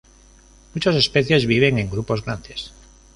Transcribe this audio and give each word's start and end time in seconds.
Muchas 0.73 0.95
especies 0.95 1.45
viven 1.45 1.77
en 1.77 1.87
grupos 1.91 2.25
grandes. 2.25 2.73